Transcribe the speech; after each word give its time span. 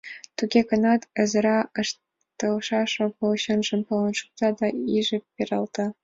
Туге 0.37 0.61
гынат 0.69 1.01
ызыра 1.21 1.59
ыштылшан 1.81 2.87
огыл; 3.05 3.31
чынжым 3.43 3.81
пален 3.87 4.13
шукта 4.19 4.47
да 4.59 4.67
иже 4.97 5.17
пералта. 5.35 5.85